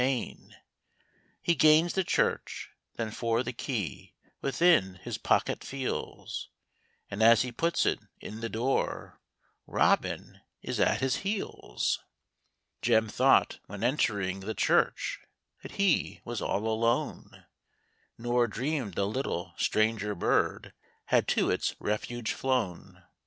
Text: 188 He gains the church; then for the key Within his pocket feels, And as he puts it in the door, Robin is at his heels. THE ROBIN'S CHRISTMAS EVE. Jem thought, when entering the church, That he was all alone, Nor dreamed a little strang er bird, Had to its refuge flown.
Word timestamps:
188 0.01 0.57
He 1.43 1.53
gains 1.53 1.93
the 1.93 2.03
church; 2.03 2.71
then 2.95 3.11
for 3.11 3.43
the 3.43 3.53
key 3.53 4.15
Within 4.41 4.95
his 4.95 5.19
pocket 5.19 5.63
feels, 5.63 6.49
And 7.11 7.21
as 7.21 7.43
he 7.43 7.51
puts 7.51 7.85
it 7.85 7.99
in 8.19 8.39
the 8.39 8.49
door, 8.49 9.21
Robin 9.67 10.41
is 10.63 10.79
at 10.79 11.01
his 11.01 11.17
heels. 11.17 11.99
THE 12.81 12.93
ROBIN'S 12.95 13.11
CHRISTMAS 13.13 13.13
EVE. 13.13 13.15
Jem 13.15 13.15
thought, 13.15 13.59
when 13.67 13.83
entering 13.83 14.39
the 14.39 14.55
church, 14.55 15.19
That 15.61 15.73
he 15.73 16.21
was 16.25 16.41
all 16.41 16.67
alone, 16.67 17.45
Nor 18.17 18.47
dreamed 18.47 18.97
a 18.97 19.05
little 19.05 19.53
strang 19.57 20.01
er 20.01 20.15
bird, 20.15 20.73
Had 21.05 21.27
to 21.27 21.51
its 21.51 21.75
refuge 21.79 22.33
flown. 22.33 23.03